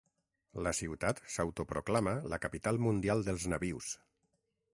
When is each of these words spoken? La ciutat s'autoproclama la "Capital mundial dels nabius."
La 0.67 0.71
ciutat 0.77 1.21
s'autoproclama 1.35 2.15
la 2.33 2.41
"Capital 2.47 2.81
mundial 2.87 3.23
dels 3.29 3.47
nabius." 3.55 3.93